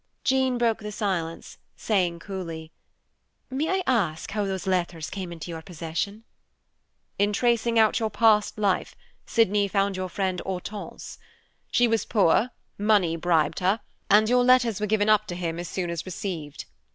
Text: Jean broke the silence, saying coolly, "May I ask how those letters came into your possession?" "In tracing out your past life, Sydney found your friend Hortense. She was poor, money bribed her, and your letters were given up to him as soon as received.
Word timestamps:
Jean 0.23 0.57
broke 0.57 0.79
the 0.79 0.91
silence, 0.91 1.59
saying 1.75 2.17
coolly, 2.17 2.71
"May 3.51 3.69
I 3.69 3.83
ask 3.85 4.31
how 4.31 4.45
those 4.45 4.65
letters 4.65 5.11
came 5.11 5.31
into 5.31 5.51
your 5.51 5.61
possession?" 5.61 6.23
"In 7.19 7.31
tracing 7.31 7.77
out 7.77 7.99
your 7.99 8.09
past 8.09 8.57
life, 8.57 8.95
Sydney 9.27 9.67
found 9.67 9.95
your 9.95 10.09
friend 10.09 10.41
Hortense. 10.43 11.19
She 11.71 11.87
was 11.87 12.05
poor, 12.05 12.49
money 12.79 13.15
bribed 13.15 13.59
her, 13.59 13.79
and 14.09 14.27
your 14.27 14.43
letters 14.43 14.79
were 14.81 14.87
given 14.87 15.07
up 15.07 15.27
to 15.27 15.35
him 15.35 15.59
as 15.59 15.67
soon 15.69 15.91
as 15.91 16.03
received. 16.03 16.65